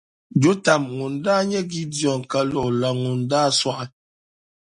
[0.41, 3.85] Jɔtam ŋun daa nyɛ Gidiɔn kaluɣ’ la ŋun’ daa sɔɣi.